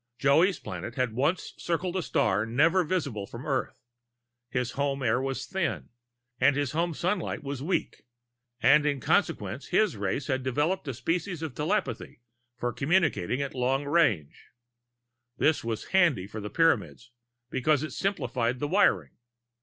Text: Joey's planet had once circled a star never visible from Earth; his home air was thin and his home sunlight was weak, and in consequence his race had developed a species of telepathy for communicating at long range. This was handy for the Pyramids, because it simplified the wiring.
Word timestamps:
Joey's 0.17 0.57
planet 0.57 0.95
had 0.95 1.13
once 1.13 1.53
circled 1.59 1.95
a 1.95 2.01
star 2.01 2.43
never 2.43 2.83
visible 2.83 3.27
from 3.27 3.45
Earth; 3.45 3.83
his 4.49 4.71
home 4.71 5.03
air 5.03 5.21
was 5.21 5.45
thin 5.45 5.89
and 6.39 6.55
his 6.55 6.71
home 6.71 6.95
sunlight 6.95 7.43
was 7.43 7.61
weak, 7.61 8.07
and 8.63 8.83
in 8.83 8.99
consequence 8.99 9.67
his 9.67 9.95
race 9.95 10.25
had 10.25 10.41
developed 10.41 10.87
a 10.87 10.95
species 10.95 11.43
of 11.43 11.53
telepathy 11.53 12.19
for 12.57 12.73
communicating 12.73 13.43
at 13.43 13.53
long 13.53 13.85
range. 13.85 14.45
This 15.37 15.63
was 15.63 15.89
handy 15.89 16.25
for 16.25 16.41
the 16.41 16.49
Pyramids, 16.49 17.11
because 17.51 17.83
it 17.83 17.93
simplified 17.93 18.57
the 18.57 18.67
wiring. 18.67 19.11